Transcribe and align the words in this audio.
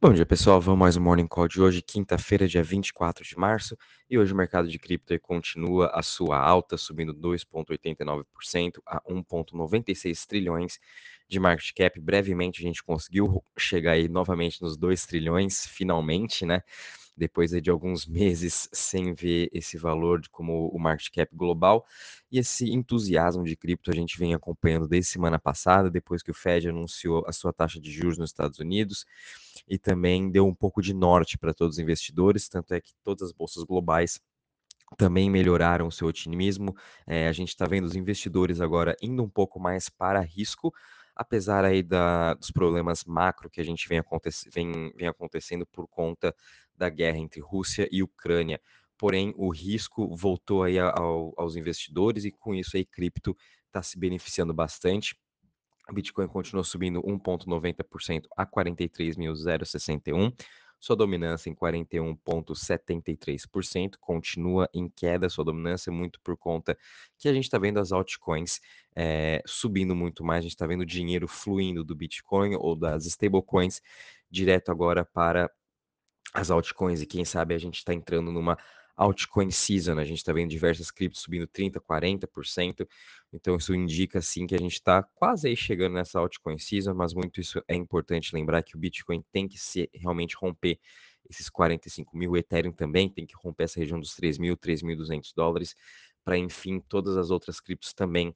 Bom 0.00 0.12
dia, 0.12 0.24
pessoal. 0.24 0.60
Vamos 0.60 0.78
mais 0.78 0.96
um 0.96 1.00
Morning 1.00 1.26
Call 1.26 1.48
de 1.48 1.60
hoje, 1.60 1.82
quinta-feira, 1.82 2.46
dia 2.46 2.62
24 2.62 3.24
de 3.24 3.36
março. 3.36 3.76
E 4.08 4.16
hoje 4.16 4.32
o 4.32 4.36
mercado 4.36 4.68
de 4.68 4.78
cripto 4.78 5.18
continua 5.18 5.90
a 5.92 6.04
sua 6.04 6.38
alta, 6.38 6.76
subindo 6.76 7.12
2,89% 7.12 8.80
a 8.86 9.00
1,96 9.10 10.24
trilhões 10.24 10.78
de 11.28 11.40
market 11.40 11.72
cap. 11.74 11.98
Brevemente 11.98 12.60
a 12.60 12.62
gente 12.62 12.80
conseguiu 12.80 13.42
chegar 13.58 13.92
aí 13.94 14.08
novamente 14.08 14.62
nos 14.62 14.76
2 14.76 15.04
trilhões, 15.04 15.66
finalmente, 15.66 16.46
né? 16.46 16.62
Depois 17.18 17.50
de 17.50 17.70
alguns 17.70 18.06
meses 18.06 18.68
sem 18.72 19.12
ver 19.12 19.48
esse 19.52 19.76
valor 19.76 20.22
como 20.30 20.68
o 20.68 20.78
market 20.78 21.10
cap 21.10 21.34
global. 21.34 21.84
E 22.30 22.38
esse 22.38 22.70
entusiasmo 22.70 23.44
de 23.44 23.56
cripto 23.56 23.90
a 23.90 23.94
gente 23.94 24.18
vem 24.18 24.34
acompanhando 24.34 24.86
desde 24.86 25.10
semana 25.10 25.38
passada, 25.38 25.90
depois 25.90 26.22
que 26.22 26.30
o 26.30 26.34
Fed 26.34 26.68
anunciou 26.68 27.24
a 27.26 27.32
sua 27.32 27.52
taxa 27.52 27.80
de 27.80 27.90
juros 27.90 28.18
nos 28.18 28.30
Estados 28.30 28.58
Unidos 28.58 29.04
e 29.66 29.78
também 29.78 30.30
deu 30.30 30.46
um 30.46 30.54
pouco 30.54 30.80
de 30.80 30.94
norte 30.94 31.36
para 31.36 31.52
todos 31.52 31.76
os 31.76 31.78
investidores, 31.78 32.48
tanto 32.48 32.72
é 32.72 32.80
que 32.80 32.92
todas 33.02 33.28
as 33.28 33.32
bolsas 33.32 33.64
globais 33.64 34.20
também 34.96 35.28
melhoraram 35.30 35.88
o 35.88 35.92
seu 35.92 36.08
otimismo. 36.08 36.74
É, 37.06 37.28
a 37.28 37.32
gente 37.32 37.48
está 37.48 37.66
vendo 37.66 37.84
os 37.84 37.96
investidores 37.96 38.60
agora 38.60 38.96
indo 39.02 39.22
um 39.22 39.28
pouco 39.28 39.60
mais 39.60 39.88
para 39.88 40.20
risco, 40.20 40.72
apesar 41.14 41.64
aí 41.64 41.82
da, 41.82 42.34
dos 42.34 42.50
problemas 42.50 43.04
macro 43.04 43.50
que 43.50 43.60
a 43.60 43.64
gente 43.64 43.88
vem, 43.88 43.98
aconte 43.98 44.30
vem, 44.52 44.92
vem 44.96 45.08
acontecendo 45.08 45.66
por 45.66 45.86
conta 45.88 46.34
da 46.78 46.88
guerra 46.88 47.18
entre 47.18 47.40
Rússia 47.40 47.88
e 47.90 48.02
Ucrânia. 48.02 48.60
Porém, 48.96 49.34
o 49.36 49.50
risco 49.50 50.14
voltou 50.16 50.62
aí 50.62 50.78
ao, 50.78 51.34
aos 51.36 51.56
investidores 51.56 52.24
e 52.24 52.30
com 52.30 52.54
isso 52.54 52.76
aí 52.76 52.84
cripto 52.84 53.36
está 53.66 53.82
se 53.82 53.98
beneficiando 53.98 54.54
bastante. 54.54 55.16
Bitcoin 55.92 56.28
continuou 56.28 56.64
subindo 56.64 57.02
1,90% 57.02 58.26
a 58.36 58.46
43.061 58.46 60.32
sua 60.80 60.94
dominância 60.94 61.50
em 61.50 61.54
41,73%, 61.54 63.96
continua 64.00 64.70
em 64.72 64.88
queda 64.88 65.28
sua 65.28 65.44
dominância, 65.44 65.92
muito 65.92 66.20
por 66.20 66.36
conta 66.36 66.78
que 67.18 67.28
a 67.28 67.32
gente 67.32 67.42
está 67.44 67.58
vendo 67.58 67.80
as 67.80 67.90
altcoins 67.90 68.60
é, 68.94 69.42
subindo 69.44 69.96
muito 69.96 70.24
mais, 70.24 70.38
a 70.38 70.42
gente 70.42 70.52
está 70.52 70.66
vendo 70.66 70.86
dinheiro 70.86 71.26
fluindo 71.26 71.82
do 71.82 71.96
Bitcoin 71.96 72.54
ou 72.56 72.76
das 72.76 73.06
stablecoins 73.06 73.82
direto 74.30 74.70
agora 74.70 75.04
para 75.04 75.50
as 76.32 76.50
altcoins, 76.50 77.02
e 77.02 77.06
quem 77.06 77.24
sabe 77.24 77.54
a 77.54 77.58
gente 77.58 77.78
está 77.78 77.92
entrando 77.94 78.30
numa 78.30 78.56
altcoin 78.96 79.50
season, 79.50 79.98
a 79.98 80.04
gente 80.04 80.18
está 80.18 80.32
vendo 80.32 80.50
diversas 80.50 80.90
criptos 80.90 81.22
subindo 81.22 81.46
30%, 81.46 81.80
40%, 81.80 82.88
então 83.32 83.56
isso 83.56 83.72
indica 83.74 84.20
sim 84.20 84.46
que 84.46 84.56
a 84.56 84.58
gente 84.58 84.72
está 84.72 85.02
quase 85.14 85.48
aí 85.48 85.56
chegando 85.56 85.94
nessa 85.94 86.18
altcoin 86.18 86.58
season, 86.58 86.94
mas 86.94 87.14
muito 87.14 87.40
isso 87.40 87.62
é 87.68 87.76
importante 87.76 88.34
lembrar 88.34 88.62
que 88.62 88.74
o 88.74 88.78
Bitcoin 88.78 89.24
tem 89.30 89.46
que 89.46 89.58
se 89.58 89.88
realmente 89.94 90.36
romper 90.36 90.80
esses 91.30 91.48
45 91.48 92.16
mil, 92.16 92.32
o 92.32 92.36
Ethereum 92.36 92.72
também 92.72 93.08
tem 93.08 93.24
que 93.24 93.34
romper 93.36 93.64
essa 93.64 93.78
região 93.78 94.00
dos 94.00 94.14
3 94.16 94.38
mil, 94.38 94.56
3.200 94.56 95.32
dólares, 95.34 95.76
para 96.24 96.36
enfim 96.36 96.80
todas 96.80 97.16
as 97.16 97.30
outras 97.30 97.60
criptos 97.60 97.92
também 97.92 98.34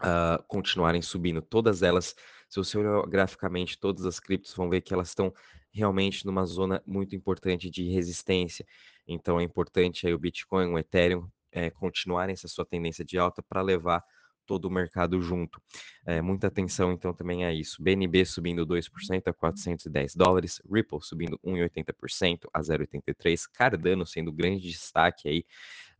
uh, 0.00 0.42
continuarem 0.46 1.02
subindo, 1.02 1.42
todas 1.42 1.82
elas, 1.82 2.14
se 2.48 2.56
você 2.56 2.78
olhar 2.78 3.06
graficamente 3.06 3.78
todas 3.78 4.04
as 4.06 4.18
criptos, 4.18 4.54
vão 4.54 4.68
ver 4.68 4.80
que 4.80 4.94
elas 4.94 5.08
estão 5.08 5.32
realmente 5.72 6.24
numa 6.24 6.44
zona 6.44 6.82
muito 6.86 7.16
importante 7.16 7.68
de 7.68 7.88
resistência. 7.90 8.64
Então 9.06 9.40
é 9.40 9.42
importante 9.42 10.06
aí 10.06 10.14
o 10.14 10.18
Bitcoin, 10.18 10.72
o 10.72 10.78
Ethereum 10.78 11.28
é, 11.52 11.70
continuarem 11.70 12.32
essa 12.32 12.48
sua 12.48 12.64
tendência 12.64 13.04
de 13.04 13.18
alta 13.18 13.42
para 13.42 13.60
levar 13.60 14.02
todo 14.46 14.66
o 14.66 14.70
mercado 14.70 15.20
junto. 15.20 15.60
É, 16.06 16.20
muita 16.20 16.48
atenção 16.48 16.92
então 16.92 17.12
também 17.12 17.44
a 17.44 17.52
isso. 17.52 17.82
BNB 17.82 18.24
subindo 18.24 18.66
2% 18.66 19.22
a 19.26 19.32
410 19.32 20.14
dólares, 20.14 20.60
Ripple 20.70 21.00
subindo 21.00 21.38
1,80% 21.44 22.48
a 22.52 22.60
0,83, 22.60 23.48
Cardano 23.52 24.06
sendo 24.06 24.32
grande 24.32 24.68
destaque 24.68 25.28
aí 25.28 25.44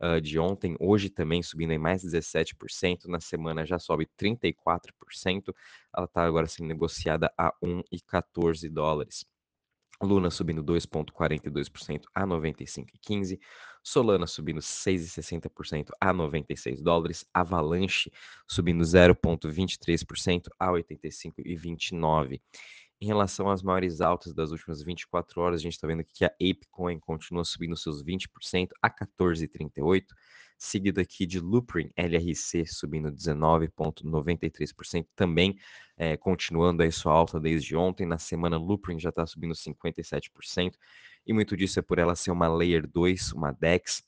uh, 0.01 0.19
de 0.21 0.39
ontem, 0.39 0.75
hoje 0.79 1.09
também 1.09 1.41
subindo 1.43 1.71
em 1.71 1.77
mais 1.77 2.03
17%, 2.03 3.05
na 3.05 3.19
semana 3.19 3.65
já 3.65 3.79
sobe 3.79 4.07
34%, 4.19 5.53
ela 5.95 6.05
está 6.05 6.25
agora 6.25 6.47
sendo 6.47 6.67
negociada 6.67 7.31
a 7.37 7.53
1,14 7.63 8.69
dólares. 8.69 9.25
Luna 10.01 10.29
subindo 10.29 10.63
2,42% 10.63 12.03
a 12.13 12.25
95,15. 12.25 13.39
Solana 13.81 14.27
subindo 14.27 14.59
6,60% 14.59 15.89
a 16.01 16.11
96 16.11 16.81
dólares. 16.81 17.25
Avalanche 17.33 18.11
subindo 18.47 18.83
0,23% 18.83 20.47
a 20.59 20.67
85,29. 20.67 22.41
Em 23.01 23.05
relação 23.05 23.49
às 23.49 23.61
maiores 23.61 24.01
altas 24.01 24.33
das 24.33 24.51
últimas 24.51 24.81
24 24.81 25.41
horas, 25.41 25.59
a 25.59 25.63
gente 25.63 25.73
está 25.73 25.87
vendo 25.87 25.99
aqui 26.01 26.13
que 26.13 26.25
a 26.25 26.27
ApeCoin 26.27 26.99
continua 26.99 27.43
subindo 27.43 27.75
seus 27.75 28.03
20% 28.03 28.69
a 28.81 28.89
14,38 28.89 30.05
seguido 30.57 31.01
aqui 31.01 31.25
de 31.25 31.39
Loopring 31.39 31.91
LRC 31.95 32.65
subindo 32.65 33.11
19,93%, 33.11 35.05
também 35.15 35.57
é, 35.97 36.17
continuando 36.17 36.83
aí 36.83 36.91
sua 36.91 37.13
alta 37.13 37.39
desde 37.39 37.75
ontem. 37.75 38.05
Na 38.05 38.17
semana, 38.17 38.57
Loopring 38.57 38.99
já 38.99 39.09
está 39.09 39.25
subindo 39.25 39.53
57%, 39.53 40.73
e 41.25 41.33
muito 41.33 41.55
disso 41.57 41.79
é 41.79 41.81
por 41.81 41.99
ela 41.99 42.15
ser 42.15 42.31
uma 42.31 42.47
Layer 42.47 42.87
2, 42.87 43.33
uma 43.33 43.51
DEX, 43.51 44.03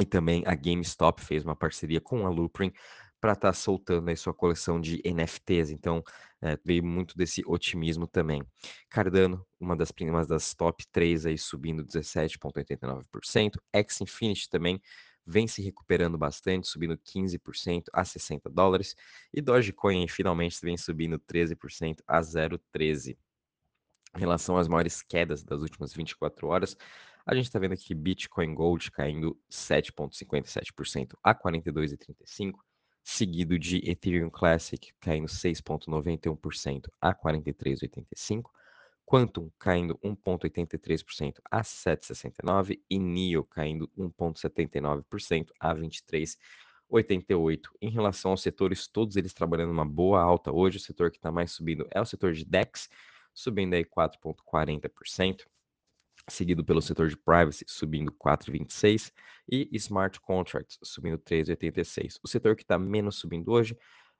e 0.00 0.04
também 0.04 0.42
a 0.46 0.54
GameStop 0.54 1.20
fez 1.22 1.44
uma 1.44 1.56
parceria 1.56 2.00
com 2.00 2.26
a 2.26 2.30
Loopring 2.30 2.72
para 3.20 3.32
estar 3.32 3.48
tá 3.48 3.52
soltando 3.52 4.08
aí 4.08 4.16
sua 4.16 4.34
coleção 4.34 4.80
de 4.80 5.02
NFTs. 5.04 5.70
Então, 5.70 6.02
é, 6.40 6.58
veio 6.64 6.84
muito 6.84 7.16
desse 7.16 7.42
otimismo 7.46 8.06
também. 8.06 8.42
Cardano, 8.88 9.44
uma 9.58 9.76
das 9.76 9.90
primas 9.90 10.26
das 10.26 10.54
top 10.54 10.86
3 10.92 11.26
aí 11.26 11.38
subindo 11.38 11.84
17,89%. 11.84 13.58
X 13.72 14.00
Infinity 14.00 14.48
também 14.48 14.80
vem 15.28 15.46
se 15.46 15.60
recuperando 15.60 16.16
bastante, 16.16 16.66
subindo 16.66 16.96
15% 16.96 17.84
a 17.92 18.02
60 18.02 18.48
dólares, 18.48 18.96
e 19.32 19.42
Dogecoin 19.42 20.08
finalmente 20.08 20.58
vem 20.62 20.76
subindo 20.78 21.18
13% 21.18 21.98
a 22.06 22.20
0,13. 22.20 23.18
Em 24.16 24.18
relação 24.18 24.56
às 24.56 24.66
maiores 24.66 25.02
quedas 25.02 25.44
das 25.44 25.60
últimas 25.60 25.92
24 25.92 26.48
horas, 26.48 26.76
a 27.26 27.34
gente 27.34 27.44
está 27.44 27.58
vendo 27.58 27.74
aqui 27.74 27.94
Bitcoin 27.94 28.54
Gold 28.54 28.90
caindo 28.90 29.38
7,57% 29.50 31.14
a 31.22 31.34
42,35, 31.34 32.54
seguido 33.10 33.58
de 33.58 33.78
Ethereum 33.90 34.28
Classic 34.28 34.92
caindo 35.00 35.26
6,91% 35.26 36.90
a 37.00 37.14
43,85, 37.14 38.50
Quantum 39.06 39.50
caindo 39.58 39.98
1,83% 40.04 41.36
a 41.50 41.62
7,69% 41.62 42.78
e 42.90 42.98
NIO 42.98 43.44
caindo 43.44 43.88
1,79% 43.96 45.46
a 45.58 45.74
23,88%. 45.74 47.62
Em 47.80 47.88
relação 47.88 48.32
aos 48.32 48.42
setores, 48.42 48.86
todos 48.86 49.16
eles 49.16 49.32
trabalhando 49.32 49.72
uma 49.72 49.86
boa 49.86 50.20
alta 50.20 50.52
hoje. 50.52 50.76
O 50.76 50.80
setor 50.80 51.10
que 51.10 51.16
está 51.16 51.32
mais 51.32 51.52
subindo 51.52 51.88
é 51.90 51.98
o 51.98 52.04
setor 52.04 52.34
de 52.34 52.44
DEX, 52.44 52.90
subindo 53.32 53.72
aí 53.72 53.86
4,40%, 53.86 55.46
seguido 56.28 56.64
pelo 56.64 56.80
setor 56.80 57.08
de 57.08 57.16
privacy, 57.16 57.64
subindo 57.66 58.12
4,26%, 58.12 59.12
e 59.50 59.68
smart 59.78 60.20
contracts, 60.20 60.78
subindo 60.82 61.18
3,86%. 61.18 62.18
O 62.22 62.28
setor 62.28 62.54
que 62.54 62.62
está 62.62 62.78
menos 62.78 63.16
subindo 63.16 63.50
hoje 63.50 63.76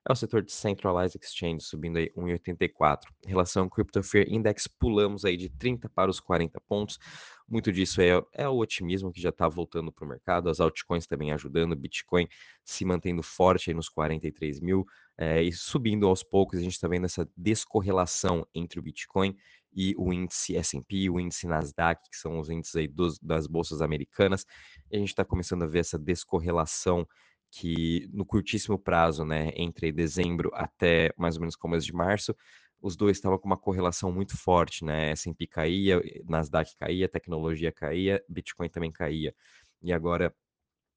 é 0.09 0.13
o 0.13 0.17
setor 0.17 0.43
de 0.43 0.51
Centralized 0.51 1.21
Exchange, 1.23 1.61
subindo 1.61 1.99
aí 1.99 2.11
1,84. 2.17 3.01
Em 3.27 3.29
relação 3.29 3.65
ao 3.65 3.71
Crypto 3.71 4.03
Fear 4.03 4.27
Index, 4.29 4.67
pulamos 4.67 5.23
aí 5.25 5.37
de 5.37 5.51
30 5.51 5.87
para 5.91 6.11
os 6.11 6.19
40 6.19 6.59
pontos. 6.63 6.99
Muito 7.47 7.71
disso 7.71 8.01
é, 8.01 8.23
é 8.33 8.49
o 8.49 8.57
otimismo 8.57 9.13
que 9.13 9.21
já 9.21 9.29
está 9.29 9.47
voltando 9.47 9.93
para 9.93 10.07
o 10.07 10.09
mercado, 10.09 10.49
as 10.49 10.61
altcoins 10.61 11.07
também 11.07 11.33
ajudando, 11.33 11.77
Bitcoin 11.77 12.27
se 12.65 12.85
mantendo 12.85 13.23
forte 13.23 13.71
aí 13.71 13.75
nos 13.75 13.89
43 13.89 14.61
mil 14.61 14.87
é, 15.19 15.43
e 15.43 15.53
subindo 15.53 16.07
aos 16.07 16.23
poucos. 16.23 16.59
A 16.59 16.63
gente 16.63 16.73
está 16.73 16.89
vendo 16.89 17.05
essa 17.05 17.29
descorrelação 17.37 18.47
entre 18.55 18.79
o 18.79 18.83
Bitcoin 18.83 19.37
e 19.75 19.95
o 19.99 20.11
índice 20.11 20.57
S&P, 20.57 21.11
o 21.11 21.21
índice 21.21 21.47
Nasdaq, 21.47 22.01
que 22.11 22.17
são 22.17 22.39
os 22.39 22.49
índices 22.49 22.77
aí 22.77 22.89
dos, 22.89 23.19
das 23.19 23.47
bolsas 23.47 23.83
americanas. 23.83 24.47
E 24.91 24.97
a 24.97 24.99
gente 24.99 25.11
está 25.11 25.25
começando 25.25 25.65
a 25.65 25.67
ver 25.67 25.81
essa 25.81 25.99
descorrelação 25.99 27.07
que 27.51 28.09
no 28.13 28.25
curtíssimo 28.25 28.79
prazo, 28.79 29.25
né, 29.25 29.51
entre 29.57 29.91
dezembro 29.93 30.51
até 30.55 31.13
mais 31.17 31.37
ou 31.37 31.41
menos 31.41 31.57
começo 31.57 31.87
de 31.87 31.93
março, 31.93 32.35
os 32.81 32.97
dois 32.97 33.17
estavam 33.17 33.39
com 33.39 33.47
uma 33.47 33.57
correlação 33.57 34.13
muito 34.13 34.37
forte, 34.37 34.85
né? 34.85 35.11
S&P 35.11 35.47
caía, 35.47 36.01
Nasdaq 36.29 36.77
caía, 36.77 37.09
tecnologia 37.09 37.73
caía, 37.73 38.23
Bitcoin 38.29 38.69
também 38.69 38.93
caía. 38.93 39.35
E 39.83 39.93
agora 39.93 40.35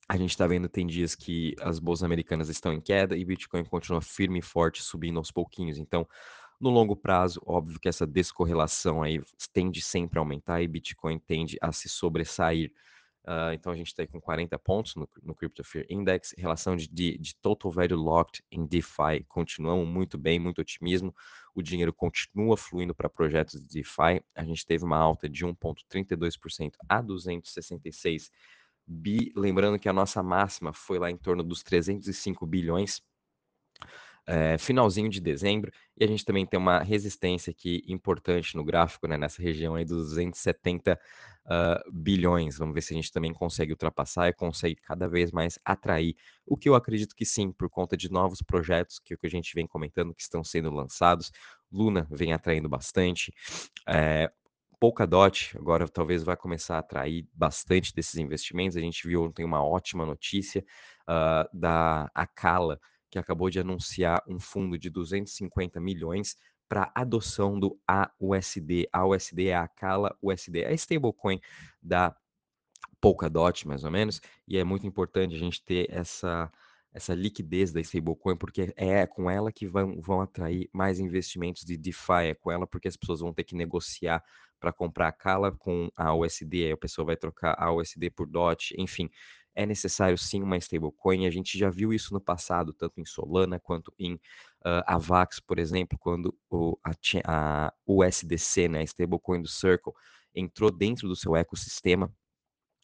a 0.08 0.18
gente 0.18 0.32
está 0.32 0.46
vendo 0.46 0.70
tem 0.70 0.86
dias 0.86 1.16
que 1.16 1.56
as 1.62 1.80
bolsas 1.80 2.04
americanas 2.04 2.50
estão 2.50 2.74
em 2.74 2.82
queda 2.82 3.18
e 3.18 3.26
Bitcoin 3.26 3.64
continua 3.64 4.02
firme 4.02 4.40
e 4.40 4.42
forte, 4.42 4.84
subindo 4.84 5.18
aos 5.18 5.32
pouquinhos. 5.32 5.78
Então, 5.78 6.08
no 6.60 6.70
longo 6.70 6.96
prazo, 6.96 7.42
óbvio 7.46 7.80
que 7.80 7.90
essa 7.90 8.06
descorrelação 8.06 9.02
aí 9.02 9.20
tende 9.52 9.82
sempre 9.82 10.20
a 10.20 10.22
aumentar 10.22 10.62
e 10.62 10.68
Bitcoin 10.68 11.18
tende 11.18 11.58
a 11.62 11.72
se 11.72 11.90
sobressair 11.90 12.72
Uh, 13.24 13.54
então 13.54 13.72
a 13.72 13.76
gente 13.76 13.88
está 13.88 14.06
com 14.08 14.20
40 14.20 14.58
pontos 14.58 14.96
no, 14.96 15.08
no 15.22 15.36
Crypto 15.36 15.64
Fear 15.64 15.86
Index. 15.90 16.34
Relação 16.38 16.76
de, 16.76 16.88
de, 16.88 17.18
de, 17.20 17.36
Total 17.36 17.72
Value 17.72 17.96
Locked 17.96 18.44
em 18.52 18.66
DeFi 18.66 19.24
continuamos 19.28 19.88
muito 19.88 20.18
bem, 20.18 20.40
muito 20.40 20.60
otimismo. 20.60 21.14
O 21.54 21.62
dinheiro 21.62 21.94
continua 21.94 22.58
fluindo 22.58 22.96
para 22.96 23.10
projetos 23.10 23.62
de 23.62 23.68
DeFi. 23.68 24.24
A 24.34 24.44
gente 24.44 24.66
teve 24.66 24.84
uma 24.84 24.98
alta 24.98 25.30
de 25.30 25.46
1,32% 25.46 26.72
a 26.90 27.00
266 27.00 28.32
bi. 28.88 29.32
Lembrando 29.36 29.78
que 29.78 29.88
a 29.88 29.94
nossa 29.94 30.24
máxima 30.24 30.74
foi 30.74 30.98
lá 30.98 31.12
em 31.12 31.18
torno 31.18 31.44
dos 31.44 31.62
305 31.62 32.46
bilhões 32.48 33.04
é, 34.32 34.58
finalzinho 34.58 35.10
de 35.10 35.20
dezembro, 35.20 35.70
e 35.98 36.06
a 36.06 36.08
gente 36.08 36.24
também 36.24 36.46
tem 36.46 36.58
uma 36.58 36.80
resistência 36.80 37.52
aqui 37.52 37.84
importante 37.86 38.56
no 38.56 38.64
gráfico, 38.64 39.06
né, 39.06 39.18
nessa 39.18 39.42
região 39.42 39.76
aí 39.76 39.84
dos 39.84 40.12
270 40.12 40.98
uh, 41.46 41.92
bilhões. 41.92 42.58
Vamos 42.58 42.74
ver 42.74 42.82
se 42.82 42.94
a 42.94 42.96
gente 42.96 43.12
também 43.12 43.34
consegue 43.34 43.74
ultrapassar 43.74 44.30
e 44.30 44.34
consegue 44.34 44.78
cada 44.78 45.06
vez 45.06 45.34
mais 45.34 45.60
atrair, 45.66 46.16
o 46.46 46.56
que 46.56 46.70
eu 46.70 46.76
acredito 46.76 47.14
que 47.14 47.26
sim, 47.26 47.52
por 47.52 47.70
conta 47.70 47.98
de 47.98 48.10
novos 48.10 48.42
projetos 48.42 49.00
que, 49.00 49.18
que 49.18 49.28
a 49.28 49.30
gente 49.30 49.54
vem 49.54 49.68
comentando 49.68 50.16
que 50.16 50.22
estão 50.22 50.46
sendo 50.46 50.72
lançados. 50.72 51.30
Luna 51.70 52.08
vem 52.10 52.32
atraindo 52.32 52.70
bastante. 52.70 53.34
É, 53.86 54.32
Polkadot 54.80 55.58
agora 55.58 55.90
talvez 55.90 56.24
vai 56.24 56.38
começar 56.38 56.78
a 56.78 56.80
atrair 56.80 57.28
bastante 57.34 57.94
desses 57.94 58.16
investimentos. 58.16 58.78
A 58.78 58.82
gente 58.82 59.06
viu 59.06 59.24
ontem 59.24 59.44
uma 59.44 59.62
ótima 59.62 60.06
notícia 60.06 60.64
uh, 61.04 61.46
da 61.54 62.10
Acala, 62.16 62.80
que 63.12 63.20
acabou 63.20 63.50
de 63.50 63.60
anunciar 63.60 64.24
um 64.26 64.40
fundo 64.40 64.80
de 64.80 64.90
250 64.90 65.80
milhões 65.82 66.38
para 66.70 66.90
adoção 66.96 67.60
do 67.60 67.78
AUSD. 67.86 68.88
A 68.94 69.06
USD 69.06 69.50
é 69.50 69.56
a 69.56 69.68
Cala 69.68 70.18
USD, 70.22 70.62
é 70.62 70.70
a 70.70 70.74
stablecoin 70.74 71.40
da 71.84 72.16
Polkadot, 73.02 73.68
mais 73.68 73.84
ou 73.84 73.92
menos, 73.92 74.22
e 74.48 74.58
é 74.58 74.64
muito 74.64 74.88
importante 74.88 75.36
a 75.36 75.38
gente 75.38 75.62
ter 75.64 75.88
essa 75.92 76.50
essa 76.94 77.14
liquidez 77.14 77.72
da 77.72 77.80
stablecoin, 77.80 78.36
porque 78.36 78.74
é 78.76 79.08
com 79.08 79.30
ela 79.30 79.50
que 79.50 79.66
vão, 79.66 80.02
vão 80.02 80.20
atrair 80.20 80.70
mais 80.74 81.00
investimentos 81.00 81.64
de 81.64 81.78
DeFi, 81.78 82.26
é 82.26 82.34
com 82.34 82.52
ela 82.52 82.68
porque 82.68 82.88
as 82.88 82.98
pessoas 82.98 83.22
vão 83.22 83.34
ter 83.34 83.46
que 83.46 83.56
negociar 83.56 84.22
para 84.60 84.74
comprar 84.74 85.08
a 85.08 85.12
Cala 85.12 85.52
com 85.52 85.90
a 85.96 86.14
USD, 86.14 86.66
aí 86.66 86.72
a 86.72 86.78
pessoa 86.78 87.06
vai 87.06 87.16
trocar 87.16 87.56
a 87.58 87.74
USD 87.74 88.10
por 88.10 88.28
DOT, 88.28 88.76
enfim, 88.78 89.10
é 89.62 89.66
necessário 89.66 90.18
sim 90.18 90.42
uma 90.42 90.58
stablecoin. 90.58 91.26
A 91.26 91.30
gente 91.30 91.58
já 91.58 91.70
viu 91.70 91.94
isso 91.94 92.14
no 92.14 92.22
passado, 92.22 92.74
tanto 92.74 93.00
em 93.00 93.06
Solana 93.06 93.60
quanto 93.60 93.94
em 93.98 94.16
uh, 94.16 94.84
Avax, 94.86 95.40
por 95.40 95.60
exemplo, 95.60 95.98
quando 96.00 96.36
o, 96.50 96.78
a, 96.84 96.92
a 97.26 97.74
USDC, 97.86 98.68
né, 98.68 98.80
a 98.80 98.84
stablecoin 98.84 99.42
do 99.42 99.48
Circle, 99.48 99.94
entrou 100.34 100.72
dentro 100.72 101.08
do 101.08 101.16
seu 101.16 101.36
ecossistema. 101.36 102.12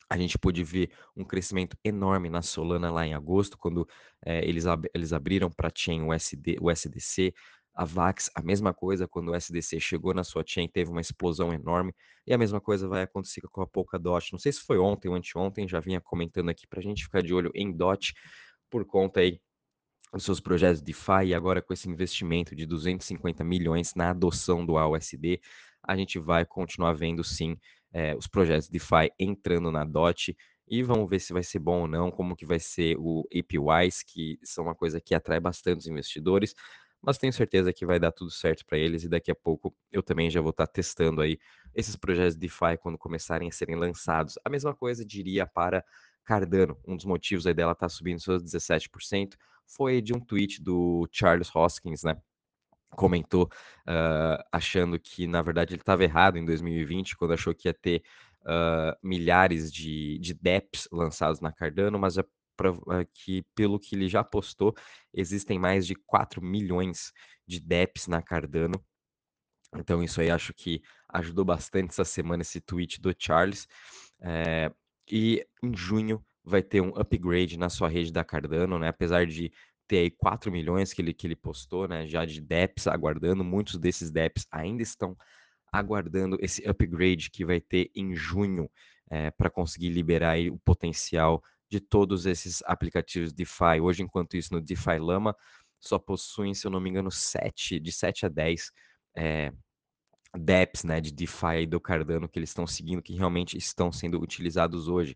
A 0.10 0.18
gente 0.18 0.38
pôde 0.38 0.64
ver 0.64 0.90
um 1.16 1.24
crescimento 1.26 1.78
enorme 1.84 2.30
na 2.30 2.42
Solana 2.42 2.90
lá 2.90 3.06
em 3.06 3.14
agosto, 3.14 3.58
quando 3.58 3.86
eh, 4.26 4.48
eles, 4.48 4.66
ab 4.66 4.88
eles 4.94 5.12
abriram 5.12 5.52
para 5.52 5.68
a 5.68 5.72
chain 5.76 6.04
USD, 6.04 6.58
USDC. 6.62 7.34
A 7.78 7.86
VAX, 7.86 8.32
a 8.34 8.42
mesma 8.42 8.74
coisa, 8.74 9.08
quando 9.08 9.30
o 9.30 9.36
SDC 9.36 9.80
chegou 9.80 10.12
na 10.12 10.24
sua 10.24 10.44
chain, 10.44 10.68
teve 10.68 10.90
uma 10.90 11.00
explosão 11.00 11.54
enorme. 11.54 11.94
E 12.26 12.34
a 12.34 12.38
mesma 12.38 12.60
coisa 12.60 12.88
vai 12.88 13.04
acontecer 13.04 13.42
com 13.52 13.62
a 13.62 13.68
Polkadot. 13.68 14.34
Não 14.34 14.40
sei 14.40 14.52
se 14.52 14.62
foi 14.62 14.80
ontem 14.80 15.08
ou 15.10 15.14
anteontem, 15.14 15.68
já 15.68 15.80
vinha 15.80 16.02
comentando 16.02 16.50
aqui 16.50 16.66
para 16.66 16.80
a 16.80 16.84
gente 16.84 17.04
ficar 17.04 17.22
de 17.22 17.36
olho 17.36 17.52
em 17.54 17.72
DOT, 17.72 18.16
por 18.68 18.84
conta 18.84 19.20
aí 19.20 19.40
dos 20.12 20.24
seus 20.24 20.40
projetos 20.40 20.80
de 20.80 20.86
DeFi 20.86 21.28
e 21.28 21.34
agora 21.36 21.62
com 21.62 21.72
esse 21.72 21.88
investimento 21.88 22.56
de 22.56 22.66
250 22.66 23.44
milhões 23.44 23.94
na 23.94 24.10
adoção 24.10 24.66
do 24.66 24.76
AUSD, 24.76 25.40
a 25.84 25.96
gente 25.96 26.18
vai 26.18 26.46
continuar 26.46 26.94
vendo 26.94 27.24
sim 27.24 27.58
é, 27.94 28.16
os 28.16 28.26
projetos 28.26 28.66
de 28.66 28.72
DeFi 28.72 29.12
entrando 29.20 29.72
na 29.72 29.84
DOT 29.84 30.36
e 30.68 30.82
vamos 30.82 31.08
ver 31.08 31.20
se 31.20 31.32
vai 31.32 31.44
ser 31.44 31.60
bom 31.60 31.82
ou 31.82 31.88
não, 31.88 32.10
como 32.10 32.36
que 32.36 32.46
vai 32.46 32.60
ser 32.60 32.98
o 32.98 33.24
APYs, 33.32 34.02
que 34.04 34.40
são 34.44 34.64
uma 34.64 34.76
coisa 34.76 35.00
que 35.00 35.14
atrai 35.14 35.40
bastante 35.40 35.80
os 35.80 35.88
investidores 35.88 36.56
mas 37.08 37.18
tenho 37.18 37.32
certeza 37.32 37.72
que 37.72 37.86
vai 37.86 37.98
dar 37.98 38.12
tudo 38.12 38.30
certo 38.30 38.66
para 38.66 38.78
eles 38.78 39.06
e 39.06 39.08
daqui 39.08 39.32
a 39.32 39.36
pouco 39.36 39.74
eu 39.90 40.04
também 40.04 40.30
já 40.30 40.42
vou 40.42 40.50
estar 40.50 40.68
tá 40.68 40.74
testando 40.74 41.22
aí 41.22 41.40
esses 41.74 41.96
projetos 41.96 42.34
de 42.34 42.42
DeFi 42.42 42.78
quando 42.82 42.98
começarem 42.98 43.48
a 43.48 43.52
serem 43.52 43.78
lançados. 43.78 44.38
A 44.44 44.50
mesma 44.50 44.76
coisa 44.76 45.06
diria 45.06 45.48
para 45.48 45.86
Cardano, 46.26 46.78
um 46.86 46.98
dos 46.98 47.06
motivos 47.06 47.48
aí 47.48 47.54
dela 47.54 47.72
estar 47.72 47.86
tá 47.86 47.90
subindo 47.90 48.20
seus 48.20 48.44
17% 48.44 49.38
foi 49.66 50.02
de 50.02 50.14
um 50.14 50.20
tweet 50.20 50.62
do 50.62 51.08
Charles 51.10 51.50
Hoskins, 51.56 52.04
né? 52.04 52.18
Comentou 52.90 53.46
uh, 53.88 54.44
achando 54.52 55.00
que, 55.00 55.28
na 55.28 55.42
verdade, 55.42 55.76
ele 55.76 55.82
estava 55.82 56.04
errado 56.04 56.38
em 56.38 56.44
2020, 56.44 57.16
quando 57.16 57.34
achou 57.34 57.56
que 57.56 57.70
ia 57.70 57.74
ter 57.74 58.04
uh, 58.42 58.98
milhares 59.02 59.72
de, 59.72 60.20
de 60.20 60.34
DEPs 60.34 60.90
lançados 60.92 61.40
na 61.40 61.54
Cardano, 61.54 61.98
mas 61.98 62.18
uh, 62.66 63.06
que, 63.14 63.44
pelo 63.56 63.80
que 63.80 63.96
ele 63.96 64.08
já 64.08 64.24
postou, 64.24 64.76
existem 65.14 65.60
mais 65.60 65.86
de 65.86 65.96
4 65.96 66.42
milhões 66.42 67.12
de 67.46 67.60
DEPs 67.60 68.08
na 68.08 68.22
Cardano. 68.22 68.84
Então, 69.76 70.04
isso 70.04 70.22
aí 70.22 70.30
acho 70.30 70.54
que 70.54 70.82
ajudou 71.10 71.46
bastante 71.46 71.92
essa 71.92 72.06
semana 72.06 72.42
esse 72.42 72.62
tweet 72.62 73.02
do 73.02 73.14
Charles. 73.18 73.68
É, 74.22 74.72
e 75.10 75.46
em 75.64 75.76
junho 75.76 76.24
vai 76.44 76.62
ter 76.62 76.82
um 76.82 76.94
upgrade 76.98 77.58
na 77.58 77.70
sua 77.70 77.90
rede 77.90 78.12
da 78.12 78.24
Cardano, 78.24 78.80
né? 78.80 78.88
Apesar 78.88 79.26
de 79.26 79.52
ter 79.88 80.00
aí 80.00 80.12
4 80.12 80.52
milhões 80.52 80.94
que 80.94 81.02
ele, 81.02 81.14
que 81.14 81.28
ele 81.28 81.36
postou, 81.36 81.88
né? 81.88 82.08
Já 82.08 82.26
de 82.26 82.42
DEPs 82.42 82.88
aguardando, 82.88 83.44
muitos 83.44 83.78
desses 83.78 84.12
DEPs 84.12 84.46
ainda 84.52 84.82
estão 84.82 85.16
aguardando 85.72 86.38
esse 86.42 86.68
upgrade 86.68 87.30
que 87.30 87.46
vai 87.46 87.60
ter 87.60 87.92
em 87.96 88.16
junho 88.16 88.70
é, 89.10 89.32
para 89.32 89.50
conseguir 89.50 89.90
liberar 89.90 90.38
o 90.50 90.58
potencial 90.60 91.44
de 91.70 91.80
todos 91.80 92.26
esses 92.26 92.62
aplicativos 92.66 93.34
DeFi. 93.34 93.82
Hoje, 93.82 94.04
enquanto 94.04 94.38
isso, 94.38 94.54
no 94.54 94.62
DeFi 94.62 95.00
Lama, 95.00 95.36
só 95.80 96.00
possuem, 96.00 96.54
se 96.54 96.66
eu 96.66 96.72
não 96.72 96.80
me 96.80 96.90
engano, 96.90 97.12
7, 97.12 97.80
de 97.80 97.92
7 97.92 98.26
a 98.26 98.30
10 98.30 98.72
é, 99.16 99.52
DEPs 100.36 100.84
né, 100.84 101.02
de 101.02 101.12
DeFi 101.12 101.66
do 101.68 101.80
Cardano 101.80 102.28
que 102.28 102.40
eles 102.40 102.50
estão 102.50 102.68
seguindo, 102.68 103.02
que 103.02 103.14
realmente 103.14 103.58
estão 103.58 103.92
sendo 103.92 104.20
utilizados 104.20 104.88
hoje. 104.88 105.16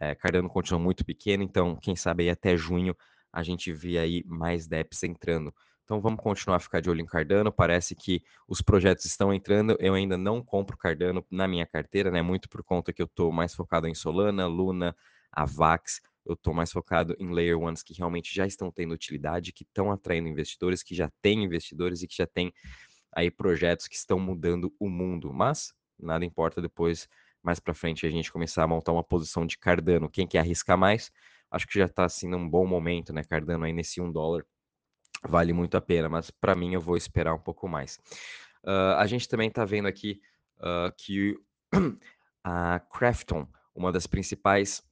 É, 0.00 0.14
Cardano 0.14 0.48
continua 0.48 0.80
muito 0.80 1.04
pequeno, 1.04 1.42
então, 1.42 1.76
quem 1.76 1.94
sabe 1.94 2.24
aí 2.24 2.30
até 2.30 2.56
junho 2.56 2.96
a 3.32 3.42
gente 3.42 3.72
vê 3.72 3.98
aí 3.98 4.22
mais 4.26 4.66
DEPs 4.66 5.02
entrando. 5.04 5.54
Então 5.84 6.00
vamos 6.00 6.20
continuar 6.22 6.56
a 6.56 6.60
ficar 6.60 6.80
de 6.80 6.88
olho 6.88 7.00
em 7.00 7.06
Cardano. 7.06 7.50
Parece 7.50 7.94
que 7.94 8.22
os 8.46 8.60
projetos 8.60 9.04
estão 9.04 9.32
entrando. 9.32 9.76
Eu 9.80 9.94
ainda 9.94 10.16
não 10.16 10.42
compro 10.42 10.76
Cardano 10.76 11.24
na 11.30 11.48
minha 11.48 11.66
carteira, 11.66 12.10
né? 12.10 12.22
Muito 12.22 12.48
por 12.48 12.62
conta 12.62 12.92
que 12.92 13.02
eu 13.02 13.06
estou 13.06 13.32
mais 13.32 13.54
focado 13.54 13.88
em 13.88 13.94
Solana, 13.94 14.46
Luna, 14.46 14.94
a 15.32 15.44
VAX, 15.44 16.00
eu 16.24 16.34
estou 16.34 16.54
mais 16.54 16.70
focado 16.70 17.16
em 17.18 17.32
layer 17.32 17.58
ones 17.58 17.82
que 17.82 17.94
realmente 17.94 18.34
já 18.34 18.46
estão 18.46 18.70
tendo 18.70 18.92
utilidade, 18.92 19.52
que 19.52 19.64
estão 19.64 19.90
atraindo 19.90 20.28
investidores, 20.28 20.82
que 20.82 20.94
já 20.94 21.10
têm 21.20 21.42
investidores 21.42 22.02
e 22.02 22.06
que 22.06 22.16
já 22.16 22.26
têm 22.26 22.52
aí 23.12 23.30
projetos 23.30 23.88
que 23.88 23.96
estão 23.96 24.18
mudando 24.20 24.72
o 24.78 24.88
mundo. 24.88 25.32
Mas 25.32 25.74
nada 25.98 26.24
importa 26.24 26.60
depois, 26.62 27.08
mais 27.42 27.58
para 27.58 27.74
frente, 27.74 28.06
a 28.06 28.10
gente 28.10 28.32
começar 28.32 28.62
a 28.62 28.68
montar 28.68 28.92
uma 28.92 29.02
posição 29.02 29.44
de 29.44 29.58
Cardano. 29.58 30.08
Quem 30.08 30.26
quer 30.26 30.38
arriscar 30.38 30.78
mais, 30.78 31.10
acho 31.50 31.66
que 31.66 31.78
já 31.78 31.86
está 31.86 32.04
assim 32.04 32.28
num 32.28 32.48
bom 32.48 32.66
momento, 32.66 33.12
né? 33.12 33.24
Cardano 33.24 33.64
aí 33.64 33.72
nesse 33.72 34.00
1 34.00 34.12
dólar 34.12 34.44
vale 35.28 35.52
muito 35.52 35.76
a 35.76 35.80
pena, 35.80 36.08
mas 36.08 36.30
para 36.30 36.54
mim 36.54 36.74
eu 36.74 36.80
vou 36.80 36.96
esperar 36.96 37.34
um 37.34 37.38
pouco 37.38 37.68
mais. 37.68 37.98
Uh, 38.64 38.96
a 38.96 39.06
gente 39.06 39.28
também 39.28 39.48
está 39.48 39.64
vendo 39.64 39.86
aqui 39.86 40.20
uh, 40.58 40.92
que 40.96 41.38
a 42.44 42.80
Crafton, 42.80 43.46
uma 43.74 43.92
das 43.92 44.06
principais 44.06 44.82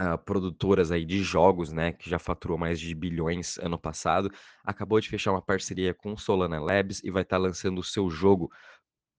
uh, 0.00 0.18
produtoras 0.24 0.90
aí 0.90 1.04
de 1.04 1.22
jogos, 1.22 1.72
né, 1.72 1.92
que 1.92 2.08
já 2.08 2.18
faturou 2.18 2.56
mais 2.56 2.80
de 2.80 2.94
bilhões 2.94 3.58
ano 3.58 3.78
passado, 3.78 4.32
acabou 4.64 4.98
de 5.00 5.08
fechar 5.08 5.32
uma 5.32 5.42
parceria 5.42 5.92
com 5.92 6.16
Solana 6.16 6.58
Labs 6.58 7.02
e 7.04 7.10
vai 7.10 7.22
estar 7.22 7.36
tá 7.36 7.42
lançando 7.42 7.78
o 7.78 7.84
seu 7.84 8.08
jogo 8.08 8.50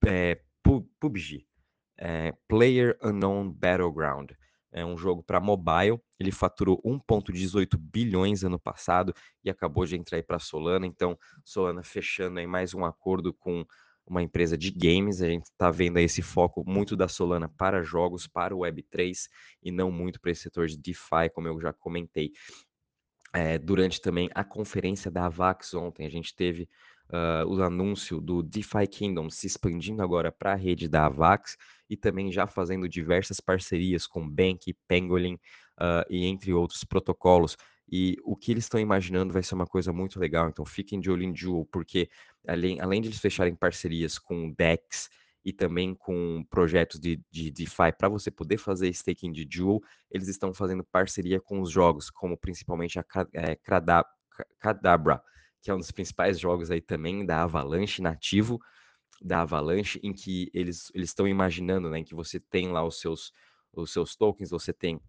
é, 0.05 0.41
PUBG, 0.99 1.45
é, 1.97 2.33
Player 2.47 2.97
Unknown 3.03 3.51
Battleground. 3.51 4.31
É 4.73 4.85
um 4.85 4.97
jogo 4.97 5.21
para 5.21 5.41
mobile. 5.41 5.99
Ele 6.17 6.31
faturou 6.31 6.81
1,18 6.83 7.77
bilhões 7.77 8.43
ano 8.43 8.57
passado 8.57 9.13
e 9.43 9.49
acabou 9.49 9.85
de 9.85 9.97
entrar 9.97 10.17
aí 10.17 10.23
para 10.23 10.39
Solana. 10.39 10.87
Então, 10.87 11.19
Solana 11.43 11.83
fechando 11.83 12.39
aí 12.39 12.47
mais 12.47 12.73
um 12.73 12.85
acordo 12.85 13.33
com 13.33 13.65
uma 14.11 14.21
empresa 14.21 14.57
de 14.57 14.69
games. 14.69 15.21
A 15.21 15.27
gente 15.27 15.45
está 15.45 15.71
vendo 15.71 15.97
esse 15.97 16.21
foco 16.21 16.63
muito 16.67 16.95
da 16.95 17.07
Solana 17.07 17.47
para 17.47 17.81
jogos, 17.81 18.27
para 18.27 18.55
o 18.55 18.59
Web3 18.59 19.27
e 19.63 19.71
não 19.71 19.89
muito 19.89 20.19
para 20.19 20.31
esse 20.31 20.41
setor 20.41 20.67
de 20.67 20.77
DeFi, 20.77 21.29
como 21.33 21.47
eu 21.47 21.59
já 21.59 21.71
comentei. 21.71 22.31
É, 23.33 23.57
durante 23.57 24.01
também 24.01 24.29
a 24.35 24.43
conferência 24.43 25.09
da 25.09 25.25
Avax 25.25 25.73
ontem, 25.73 26.05
a 26.05 26.09
gente 26.09 26.35
teve 26.35 26.67
uh, 27.09 27.47
o 27.47 27.63
anúncio 27.63 28.19
do 28.19 28.43
DeFi 28.43 28.85
Kingdom 28.87 29.29
se 29.29 29.47
expandindo 29.47 30.03
agora 30.03 30.29
para 30.29 30.51
a 30.51 30.55
rede 30.55 30.89
da 30.89 31.05
Avax 31.05 31.55
e 31.89 31.95
também 31.95 32.29
já 32.29 32.45
fazendo 32.45 32.89
diversas 32.89 33.39
parcerias 33.39 34.05
com 34.05 34.29
Bank, 34.29 34.75
Pangolin 34.85 35.35
uh, 35.35 36.03
e 36.09 36.25
entre 36.25 36.51
outros 36.51 36.83
protocolos. 36.83 37.55
E 37.91 38.17
o 38.23 38.35
que 38.35 38.51
eles 38.51 38.65
estão 38.65 38.79
imaginando 38.79 39.33
vai 39.33 39.43
ser 39.43 39.55
uma 39.55 39.67
coisa 39.67 39.91
muito 39.91 40.19
legal. 40.19 40.47
Então 40.47 40.65
fiquem 40.65 40.99
de 40.99 41.11
olho 41.11 41.23
em 41.23 41.35
Jewel, 41.35 41.67
porque 41.71 42.09
além, 42.47 42.79
além 42.79 43.01
de 43.01 43.09
eles 43.09 43.19
fecharem 43.19 43.55
parcerias 43.55 44.17
com 44.17 44.51
DEX 44.51 45.09
e 45.43 45.51
também 45.51 45.93
com 45.93 46.45
projetos 46.49 46.99
de, 46.99 47.19
de 47.29 47.51
DeFi 47.51 47.91
para 47.97 48.07
você 48.07 48.31
poder 48.31 48.57
fazer 48.57 48.87
staking 48.89 49.31
de 49.31 49.47
Jewel, 49.49 49.81
eles 50.09 50.27
estão 50.27 50.53
fazendo 50.53 50.83
parceria 50.83 51.41
com 51.41 51.59
os 51.59 51.69
jogos, 51.69 52.09
como 52.09 52.37
principalmente 52.37 52.97
a 52.99 53.05
é, 53.33 53.55
Cadabra, 54.59 55.21
que 55.61 55.69
é 55.69 55.73
um 55.73 55.79
dos 55.79 55.91
principais 55.91 56.39
jogos 56.39 56.71
aí 56.71 56.81
também 56.81 57.25
da 57.25 57.43
Avalanche 57.43 58.01
nativo 58.01 58.59
da 59.21 59.41
Avalanche, 59.41 59.99
em 60.01 60.13
que 60.13 60.49
eles 60.53 60.91
eles 60.95 61.09
estão 61.09 61.27
imaginando, 61.27 61.89
né, 61.89 62.03
que 62.03 62.15
você 62.15 62.39
tem 62.39 62.69
lá 62.69 62.83
os 62.83 62.99
seus 62.99 63.31
os 63.73 63.93
seus 63.93 64.15
tokens, 64.15 64.49
você 64.49 64.73
tem 64.73 64.99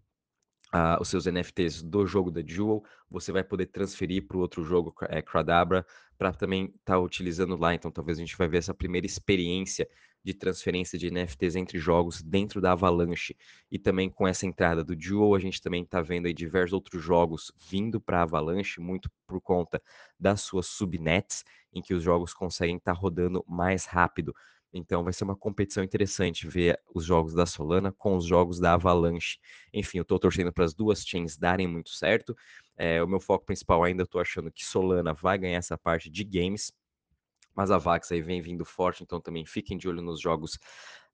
uh, 0.73 0.99
os 0.99 1.07
seus 1.07 1.25
NFTs 1.25 1.81
do 1.81 2.05
jogo 2.05 2.31
da 2.31 2.41
Jewel, 2.45 2.83
você 3.09 3.31
vai 3.31 3.43
poder 3.43 3.67
transferir 3.67 4.27
para 4.27 4.37
o 4.37 4.39
outro 4.39 4.63
jogo, 4.63 4.93
é, 5.03 5.21
Cradabra, 5.21 5.85
para 6.17 6.33
também 6.33 6.65
estar 6.65 6.93
tá 6.93 6.99
utilizando 6.99 7.55
lá. 7.55 7.73
Então, 7.73 7.91
talvez 7.91 8.17
a 8.17 8.21
gente 8.21 8.37
vai 8.37 8.47
ver 8.47 8.57
essa 8.57 8.73
primeira 8.73 9.05
experiência 9.05 9.87
de 10.23 10.33
transferência 10.33 10.97
de 10.97 11.11
NFTs 11.11 11.55
entre 11.55 11.77
jogos 11.77 12.21
dentro 12.21 12.61
da 12.61 12.71
Avalanche. 12.71 13.35
E 13.69 13.77
também 13.77 14.09
com 14.09 14.27
essa 14.27 14.45
entrada 14.45 14.83
do 14.83 14.99
Jewel, 14.99 15.35
a 15.35 15.39
gente 15.39 15.61
também 15.61 15.83
está 15.83 16.01
vendo 16.01 16.27
aí 16.27 16.33
diversos 16.33 16.73
outros 16.73 17.03
jogos 17.03 17.51
vindo 17.69 17.99
para 17.99 18.21
Avalanche, 18.21 18.79
muito 18.79 19.11
por 19.27 19.41
conta 19.41 19.81
das 20.17 20.41
suas 20.41 20.67
subnets, 20.67 21.43
em 21.73 21.81
que 21.81 21.93
os 21.93 22.01
jogos 22.01 22.33
conseguem 22.33 22.77
estar 22.77 22.93
tá 22.93 22.99
rodando 22.99 23.43
mais 23.47 23.85
rápido. 23.85 24.33
Então 24.73 25.03
vai 25.03 25.13
ser 25.13 25.23
uma 25.23 25.35
competição 25.35 25.83
interessante 25.83 26.47
ver 26.47 26.81
os 26.93 27.05
jogos 27.05 27.33
da 27.33 27.45
Solana 27.45 27.91
com 27.91 28.17
os 28.17 28.25
jogos 28.25 28.59
da 28.59 28.73
Avalanche. 28.73 29.37
Enfim, 29.71 29.99
eu 29.99 30.01
estou 30.01 30.17
torcendo 30.17 30.51
para 30.51 30.65
as 30.65 30.73
duas 30.73 31.05
chains 31.05 31.37
darem 31.37 31.67
muito 31.67 31.91
certo. 31.91 32.35
É, 32.75 33.03
o 33.03 33.07
meu 33.07 33.19
foco 33.19 33.45
principal 33.45 33.83
ainda 33.83 34.03
estou 34.03 34.19
achando 34.19 34.51
que 34.51 34.65
Solana 34.65 35.13
vai 35.13 35.37
ganhar 35.37 35.57
essa 35.57 35.77
parte 35.77 36.09
de 36.09 36.23
games, 36.23 36.73
mas 37.55 37.69
a 37.69 37.77
Vax 37.77 38.11
aí 38.11 38.21
vem 38.21 38.41
vindo 38.41 38.65
forte, 38.65 39.03
então 39.03 39.21
também 39.21 39.45
fiquem 39.45 39.77
de 39.77 39.87
olho 39.87 40.01
nos 40.01 40.19
jogos 40.19 40.57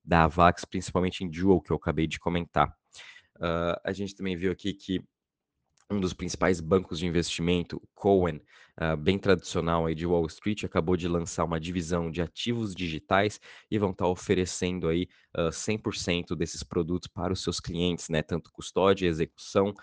da 0.04 0.28
Vax, 0.28 0.64
principalmente 0.64 1.24
em 1.24 1.30
Dual, 1.30 1.62
que 1.62 1.72
eu 1.72 1.76
acabei 1.76 2.08
de 2.08 2.18
comentar. 2.18 2.70
Uh, 3.36 3.76
a 3.84 3.92
gente 3.92 4.16
também 4.16 4.38
viu 4.38 4.52
aqui 4.52 4.74
que 4.74 5.04
um 5.90 6.00
dos 6.00 6.14
principais 6.14 6.62
bancos 6.62 7.00
de 7.00 7.08
investimento, 7.08 7.82
Cohen, 7.96 8.42
uh, 8.80 8.96
bem 8.96 9.18
tradicional 9.18 9.88
aí 9.88 9.96
de 9.96 10.06
Wall 10.06 10.26
Street, 10.28 10.64
acabou 10.64 10.96
de 10.96 11.08
lançar 11.08 11.44
uma 11.44 11.60
divisão 11.60 12.12
de 12.12 12.22
ativos 12.22 12.76
digitais 12.76 13.40
e 13.72 13.80
vão 13.80 13.92
estar 13.92 14.06
tá 14.06 14.10
oferecendo 14.10 14.88
aí 14.88 15.08
uh, 15.36 15.50
100% 15.50 16.36
desses 16.36 16.62
produtos 16.62 17.08
para 17.08 17.34
os 17.34 17.42
seus 17.42 17.60
clientes, 17.60 18.08
né? 18.10 18.22
Tanto 18.22 18.52
custódia, 18.52 19.08
execução, 19.08 19.74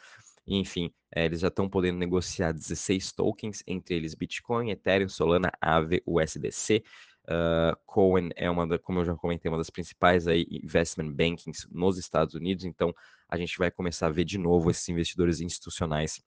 enfim, 0.47 0.93
é, 1.13 1.25
eles 1.25 1.41
já 1.41 1.49
estão 1.49 1.69
podendo 1.69 1.99
negociar 1.99 2.53
16 2.53 3.13
tokens, 3.13 3.65
entre 3.67 3.97
eles 3.97 4.15
Bitcoin, 4.15 4.71
Ethereum, 4.71 5.09
Solana, 5.09 5.51
Aave, 5.61 6.03
USDC. 6.07 6.85
Uh, 7.29 7.73
ah, 7.73 7.79
Cohen 7.85 8.31
é 8.37 8.49
uma, 8.49 8.65
da, 8.65 8.79
como 8.79 9.01
eu 9.01 9.05
já 9.05 9.15
comentei, 9.17 9.51
uma 9.51 9.59
das 9.59 9.71
principais 9.71 10.29
aí 10.29 10.47
investment 10.49 11.11
bankings 11.13 11.67
nos 11.73 11.99
Estados 11.99 12.35
Unidos, 12.35 12.65
então 12.65 12.95
a 13.29 13.37
gente 13.37 13.59
vai 13.59 13.71
começar 13.71 14.07
a 14.07 14.11
ver 14.11 14.25
de 14.25 14.39
novo 14.39 14.71
esses 14.71 14.89
investidores 14.89 15.41
institucionais 15.41 16.23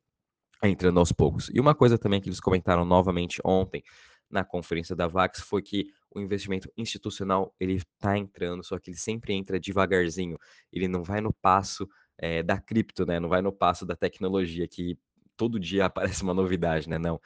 entrando 0.64 1.00
aos 1.00 1.12
poucos. 1.12 1.50
E 1.54 1.60
uma 1.60 1.74
coisa 1.74 1.98
também 1.98 2.20
que 2.20 2.28
eles 2.28 2.40
comentaram 2.40 2.84
novamente 2.84 3.40
ontem 3.44 3.84
na 4.30 4.44
conferência 4.44 4.96
da 4.96 5.08
Vax 5.08 5.40
foi 5.40 5.62
que 5.62 5.88
o 6.12 6.20
investimento 6.20 6.72
institucional 6.78 7.54
ele 7.60 7.76
está 7.76 8.18
entrando, 8.18 8.64
só 8.64 8.78
que 8.78 8.92
ele 8.92 8.98
sempre 8.98 9.34
entra 9.34 9.60
devagarzinho, 9.60 10.38
ele 10.72 10.88
não 10.88 11.04
vai 11.04 11.22
no 11.22 11.34
passo 11.34 11.88
é, 12.18 12.44
da 12.44 12.60
cripto, 12.60 13.06
né? 13.06 13.20
Não 13.20 13.30
vai 13.30 13.42
no 13.42 13.52
passo 13.52 13.86
da 13.86 13.96
tecnologia 13.96 14.68
que 14.68 14.98
todo 15.36 15.60
dia 15.60 15.86
aparece 16.20 16.22
uma 16.22 16.34
novidade, 16.34 16.88
né? 16.90 16.98
Não, 16.98 17.20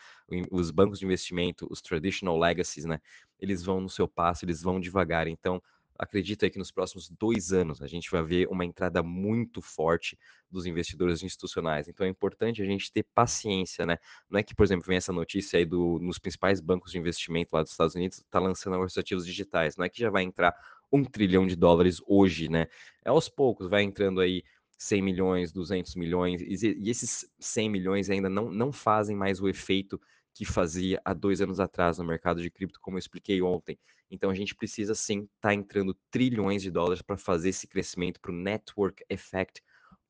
os 0.52 0.72
bancos 0.72 1.00
de 1.00 1.06
investimento, 1.06 1.68
os 1.70 1.82
traditional 1.82 2.38
legacies, 2.38 2.86
né? 2.86 3.00
Eles 3.40 3.64
vão 3.64 3.82
no 3.82 3.90
seu 3.90 4.08
passo, 4.08 4.46
eles 4.46 4.62
vão 4.62 4.80
devagar. 4.80 5.28
Então, 5.28 5.62
acredito 5.98 6.44
aí 6.44 6.50
que 6.50 6.58
nos 6.58 6.72
próximos 6.72 7.10
dois 7.10 7.52
anos 7.52 7.82
a 7.82 7.88
gente 7.88 8.10
vai 8.10 8.24
ver 8.24 8.48
uma 8.48 8.66
entrada 8.66 9.04
muito 9.04 9.62
forte 9.62 10.18
dos 10.50 10.66
investidores 10.66 11.24
institucionais. 11.24 11.88
Então 11.88 12.06
é 12.06 12.10
importante 12.10 12.62
a 12.62 12.66
gente 12.66 12.92
ter 12.92 13.04
paciência, 13.16 13.86
né? 13.86 13.98
Não 14.30 14.40
é 14.40 14.44
que, 14.44 14.56
por 14.56 14.64
exemplo, 14.64 14.86
vem 14.88 14.98
essa 14.98 15.14
notícia 15.14 15.58
aí 15.58 15.66
do, 15.66 16.00
nos 16.00 16.20
principais 16.20 16.60
bancos 16.60 16.92
de 16.92 16.98
investimento 16.98 17.56
lá 17.56 17.64
dos 17.64 17.72
Estados 17.72 17.96
Unidos, 17.96 18.20
está 18.20 18.40
lançando 18.40 18.80
os 18.80 18.98
ativos 18.98 19.26
digitais. 19.26 19.78
Não 19.78 19.86
é 19.86 19.90
que 19.90 20.00
já 20.00 20.10
vai 20.10 20.24
entrar 20.24 20.56
um 20.92 21.04
trilhão 21.04 21.48
de 21.48 21.56
dólares 21.56 21.98
hoje, 22.08 22.50
né? 22.50 22.68
É 23.04 23.10
aos 23.10 23.30
poucos, 23.30 23.68
vai 23.68 23.84
entrando 23.84 24.22
aí 24.22 24.44
100 24.78 25.02
milhões, 25.02 25.52
200 25.52 25.96
milhões, 25.96 26.42
e 26.42 26.90
esses 26.90 27.26
100 27.40 27.70
milhões 27.70 28.10
ainda 28.10 28.30
não, 28.30 28.52
não 28.52 28.72
fazem 28.72 29.16
mais 29.16 29.40
o 29.42 29.48
efeito 29.48 30.00
que 30.34 30.46
fazia 30.46 31.02
há 31.06 31.14
dois 31.14 31.42
anos 31.42 31.60
atrás 31.60 31.98
no 31.98 32.04
mercado 32.04 32.42
de 32.42 32.50
cripto, 32.50 32.80
como 32.82 32.98
eu 32.98 33.00
expliquei 33.00 33.42
ontem. 33.42 33.78
Então 34.10 34.30
a 34.30 34.36
gente 34.36 34.56
precisa 34.56 34.96
sim 34.96 35.22
estar 35.22 35.50
tá 35.50 35.54
entrando 35.54 35.98
trilhões 36.12 36.62
de 36.62 36.72
dólares 36.72 37.02
para 37.02 37.18
fazer 37.18 37.50
esse 37.50 37.68
crescimento, 37.68 38.20
para 38.20 38.32
o 38.32 38.36
network 38.36 39.04
effect 39.10 39.62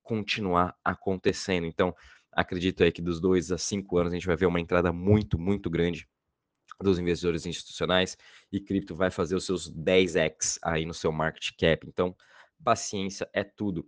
continuar 0.01 0.75
acontecendo. 0.83 1.65
Então 1.65 1.95
acredito 2.31 2.83
aí 2.83 2.91
que 2.91 3.01
dos 3.01 3.19
dois 3.19 3.51
a 3.51 3.57
cinco 3.57 3.97
anos 3.97 4.13
a 4.13 4.15
gente 4.15 4.27
vai 4.27 4.35
ver 4.35 4.45
uma 4.45 4.59
entrada 4.59 4.91
muito, 4.91 5.37
muito 5.37 5.69
grande 5.69 6.07
dos 6.81 6.99
investidores 6.99 7.45
institucionais 7.45 8.17
e 8.51 8.59
cripto 8.59 8.95
vai 8.95 9.11
fazer 9.11 9.35
os 9.35 9.45
seus 9.45 9.71
10x 9.71 10.57
aí 10.61 10.85
no 10.85 10.93
seu 10.93 11.11
market 11.11 11.51
cap. 11.57 11.87
Então 11.87 12.15
paciência 12.63 13.29
é 13.33 13.43
tudo. 13.43 13.87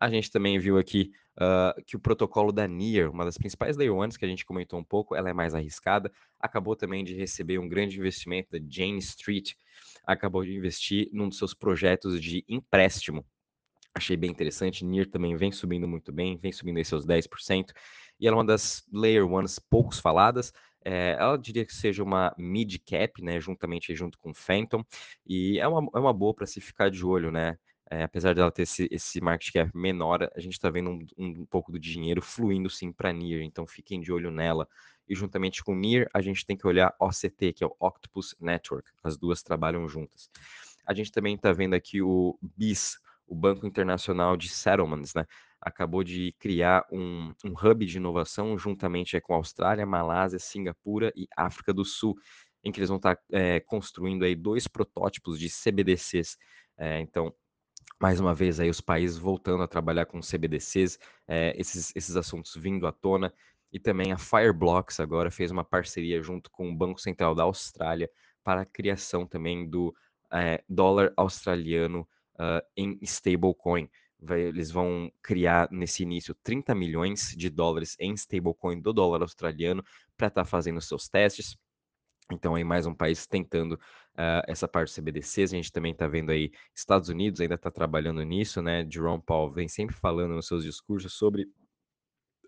A 0.00 0.08
gente 0.08 0.30
também 0.30 0.58
viu 0.58 0.78
aqui 0.78 1.10
uh, 1.36 1.82
que 1.84 1.96
o 1.96 2.00
protocolo 2.00 2.52
da 2.52 2.66
NIR, 2.68 3.10
uma 3.10 3.24
das 3.24 3.36
principais 3.36 3.76
Layer 3.76 3.94
Ones 3.94 4.16
que 4.16 4.24
a 4.24 4.28
gente 4.28 4.46
comentou 4.46 4.78
um 4.78 4.84
pouco, 4.84 5.14
ela 5.14 5.28
é 5.28 5.32
mais 5.32 5.54
arriscada, 5.54 6.12
acabou 6.38 6.76
também 6.76 7.04
de 7.04 7.14
receber 7.14 7.58
um 7.58 7.68
grande 7.68 7.98
investimento 7.98 8.50
da 8.52 8.58
Jane 8.68 8.98
Street, 8.98 9.54
acabou 10.06 10.44
de 10.44 10.54
investir 10.54 11.08
num 11.12 11.28
dos 11.28 11.38
seus 11.38 11.52
projetos 11.52 12.20
de 12.20 12.44
empréstimo. 12.48 13.24
Achei 13.94 14.16
bem 14.16 14.30
interessante, 14.30 14.84
NIR 14.84 15.10
também 15.10 15.34
vem 15.36 15.50
subindo 15.50 15.88
muito 15.88 16.12
bem, 16.12 16.36
vem 16.36 16.52
subindo 16.52 16.76
aí 16.76 16.84
seus 16.84 17.04
10%, 17.04 17.72
e 18.20 18.26
ela 18.26 18.36
é 18.36 18.38
uma 18.38 18.44
das 18.44 18.84
Layer 18.92 19.26
Ones 19.26 19.58
poucos 19.58 19.98
faladas, 19.98 20.52
é, 20.84 21.16
ela 21.18 21.36
diria 21.36 21.66
que 21.66 21.74
seja 21.74 22.02
uma 22.02 22.34
mid 22.38 22.76
cap, 22.86 23.20
né, 23.22 23.40
juntamente 23.40 23.94
junto 23.94 24.16
com 24.18 24.32
Phantom, 24.32 24.84
e 25.26 25.58
é 25.58 25.66
uma, 25.66 25.90
é 25.94 25.98
uma 25.98 26.12
boa 26.12 26.32
para 26.32 26.46
se 26.46 26.60
ficar 26.60 26.90
de 26.90 27.04
olho, 27.04 27.30
né? 27.30 27.58
É, 27.90 28.02
apesar 28.02 28.34
dela 28.34 28.50
ter 28.50 28.62
esse, 28.62 28.86
esse 28.90 29.18
market 29.20 29.50
cap 29.50 29.70
menor, 29.74 30.30
a 30.34 30.40
gente 30.40 30.52
está 30.52 30.68
vendo 30.68 30.90
um, 30.90 31.06
um, 31.16 31.46
pouco 31.46 31.72
do 31.72 31.78
dinheiro 31.78 32.20
fluindo 32.20 32.68
sim 32.68 32.92
para 32.92 33.12
NIR, 33.12 33.42
então 33.42 33.66
fiquem 33.66 34.00
de 34.00 34.12
olho 34.12 34.30
nela. 34.30 34.68
E 35.08 35.14
juntamente 35.14 35.64
com 35.64 35.74
NIR, 35.74 36.06
a 36.12 36.20
gente 36.20 36.44
tem 36.44 36.54
que 36.54 36.66
olhar 36.66 36.94
OCT, 37.00 37.54
que 37.54 37.64
é 37.64 37.66
o 37.66 37.74
Octopus 37.80 38.34
Network, 38.38 38.90
as 39.02 39.16
duas 39.16 39.42
trabalham 39.42 39.88
juntas. 39.88 40.30
A 40.86 40.92
gente 40.92 41.10
também 41.10 41.34
está 41.34 41.50
vendo 41.50 41.74
aqui 41.74 42.02
o 42.02 42.38
BIS, 42.42 42.98
o 43.26 43.34
Banco 43.34 43.66
Internacional 43.66 44.36
de 44.36 44.50
Settlements, 44.50 45.14
né? 45.14 45.24
Acabou 45.60 46.04
de 46.04 46.34
criar 46.38 46.86
um, 46.92 47.32
um 47.44 47.52
hub 47.52 47.84
de 47.84 47.96
inovação 47.96 48.56
juntamente 48.56 49.18
com 49.20 49.32
a 49.32 49.36
Austrália, 49.36 49.84
Malásia, 49.84 50.38
Singapura 50.38 51.12
e 51.16 51.26
África 51.36 51.72
do 51.72 51.84
Sul, 51.84 52.14
em 52.62 52.70
que 52.70 52.78
eles 52.78 52.88
vão 52.88 52.96
estar 52.96 53.16
tá, 53.16 53.22
é, 53.32 53.60
construindo 53.60 54.24
aí 54.24 54.34
dois 54.34 54.68
protótipos 54.68 55.38
de 55.38 55.48
CBDCs. 55.48 56.36
É, 56.76 57.00
então, 57.00 57.34
mais 58.00 58.20
uma 58.20 58.34
vez 58.34 58.60
aí 58.60 58.70
os 58.70 58.80
países 58.80 59.16
voltando 59.16 59.62
a 59.62 59.68
trabalhar 59.68 60.06
com 60.06 60.20
CBDCs, 60.20 60.98
é, 61.26 61.54
esses, 61.58 61.94
esses 61.96 62.16
assuntos 62.16 62.54
vindo 62.54 62.86
à 62.86 62.92
tona, 62.92 63.32
e 63.72 63.78
também 63.78 64.12
a 64.12 64.18
Fireblocks 64.18 65.00
agora 65.00 65.30
fez 65.30 65.50
uma 65.50 65.64
parceria 65.64 66.22
junto 66.22 66.50
com 66.50 66.70
o 66.70 66.74
Banco 66.74 67.00
Central 67.00 67.34
da 67.34 67.42
Austrália 67.42 68.08
para 68.42 68.62
a 68.62 68.66
criação 68.66 69.26
também 69.26 69.68
do 69.68 69.94
é, 70.32 70.62
dólar 70.68 71.12
australiano 71.16 72.08
uh, 72.34 72.64
em 72.76 72.98
stablecoin. 73.02 73.88
Eles 74.30 74.70
vão 74.70 75.12
criar 75.22 75.68
nesse 75.70 76.02
início 76.02 76.34
30 76.42 76.74
milhões 76.74 77.34
de 77.36 77.48
dólares 77.50 77.94
em 78.00 78.14
stablecoin 78.14 78.80
do 78.80 78.92
dólar 78.92 79.22
australiano 79.22 79.84
para 80.16 80.28
estar 80.28 80.42
tá 80.42 80.48
fazendo 80.48 80.80
seus 80.80 81.08
testes. 81.08 81.56
Então, 82.30 82.54
aí 82.54 82.64
mais 82.64 82.84
um 82.84 82.94
país 82.94 83.26
tentando 83.26 83.78
uh, 84.18 84.42
essa 84.48 84.66
parte 84.66 84.92
do 84.92 85.00
CBDCs. 85.00 85.52
A 85.52 85.56
gente 85.56 85.72
também 85.72 85.92
está 85.92 86.08
vendo 86.08 86.30
aí 86.30 86.50
Estados 86.74 87.08
Unidos 87.08 87.40
ainda 87.40 87.54
está 87.54 87.70
trabalhando 87.70 88.22
nisso, 88.22 88.60
né? 88.60 88.86
Jerome 88.90 89.22
Powell 89.22 89.52
vem 89.52 89.68
sempre 89.68 89.94
falando 89.94 90.34
nos 90.34 90.46
seus 90.46 90.64
discursos 90.64 91.12
sobre 91.14 91.46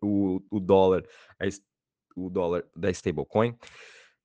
o, 0.02 0.42
o 0.50 0.58
dólar, 0.58 1.06
a, 1.40 1.46
o 2.16 2.28
dólar 2.28 2.66
da 2.74 2.90
stablecoin. 2.90 3.56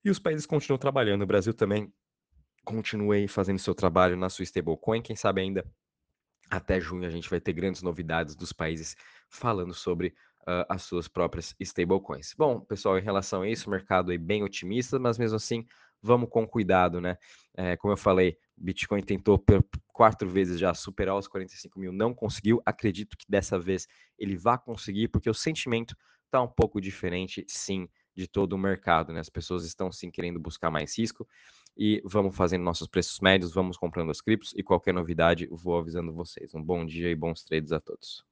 E 0.04 0.10
os 0.10 0.18
países 0.18 0.46
continuam 0.46 0.78
trabalhando. 0.78 1.22
O 1.22 1.26
Brasil 1.26 1.54
também 1.54 1.92
continua 2.64 3.14
aí 3.14 3.28
fazendo 3.28 3.58
seu 3.58 3.74
trabalho 3.74 4.16
na 4.16 4.28
sua 4.28 4.42
stablecoin. 4.42 5.00
Quem 5.00 5.14
sabe 5.14 5.40
ainda 5.40 5.64
até 6.50 6.80
junho 6.80 7.06
a 7.06 7.10
gente 7.10 7.28
vai 7.28 7.40
ter 7.40 7.52
grandes 7.52 7.82
novidades 7.82 8.36
dos 8.36 8.52
países 8.52 8.96
falando 9.28 9.74
sobre 9.74 10.08
uh, 10.42 10.64
as 10.68 10.82
suas 10.82 11.08
próprias 11.08 11.54
stablecoins. 11.60 12.34
Bom, 12.36 12.60
pessoal, 12.60 12.98
em 12.98 13.02
relação 13.02 13.42
a 13.42 13.48
isso, 13.48 13.68
o 13.68 13.70
mercado 13.70 14.12
é 14.12 14.18
bem 14.18 14.42
otimista, 14.42 14.98
mas 14.98 15.18
mesmo 15.18 15.36
assim, 15.36 15.66
vamos 16.06 16.30
com 16.30 16.46
cuidado, 16.46 17.00
né? 17.00 17.18
É, 17.54 17.76
como 17.76 17.92
eu 17.92 17.96
falei, 17.96 18.38
Bitcoin 18.56 19.02
tentou 19.02 19.38
por 19.38 19.64
quatro 19.92 20.28
vezes 20.28 20.58
já 20.58 20.72
superar 20.72 21.16
os 21.16 21.26
45 21.26 21.78
mil, 21.78 21.92
não 21.92 22.14
conseguiu. 22.14 22.62
Acredito 22.64 23.16
que 23.16 23.26
dessa 23.28 23.58
vez 23.58 23.86
ele 24.18 24.36
vai 24.36 24.58
conseguir, 24.58 25.08
porque 25.08 25.28
o 25.28 25.34
sentimento 25.34 25.96
está 26.24 26.40
um 26.40 26.48
pouco 26.48 26.80
diferente, 26.80 27.44
sim, 27.48 27.88
de 28.14 28.26
todo 28.26 28.54
o 28.54 28.58
mercado, 28.58 29.12
né? 29.12 29.20
As 29.20 29.28
pessoas 29.28 29.64
estão 29.64 29.92
sim 29.92 30.10
querendo 30.10 30.40
buscar 30.40 30.70
mais 30.70 30.96
risco 30.96 31.26
e 31.76 32.00
vamos 32.04 32.34
fazendo 32.34 32.62
nossos 32.62 32.88
preços 32.88 33.20
médios, 33.20 33.52
vamos 33.52 33.76
comprando 33.76 34.10
as 34.10 34.20
criptos 34.20 34.54
e 34.56 34.62
qualquer 34.62 34.94
novidade 34.94 35.46
vou 35.50 35.78
avisando 35.78 36.12
vocês. 36.12 36.54
Um 36.54 36.62
bom 36.62 36.86
dia 36.86 37.10
e 37.10 37.14
bons 37.14 37.42
trades 37.44 37.72
a 37.72 37.80
todos. 37.80 38.24